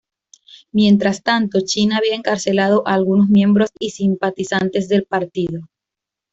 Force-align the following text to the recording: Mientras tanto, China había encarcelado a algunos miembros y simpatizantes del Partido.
Mientras 0.71 1.21
tanto, 1.21 1.59
China 1.63 1.97
había 1.97 2.15
encarcelado 2.15 2.81
a 2.87 2.95
algunos 2.95 3.29
miembros 3.29 3.69
y 3.77 3.91
simpatizantes 3.91 4.89
del 4.89 5.05
Partido. 5.05 5.69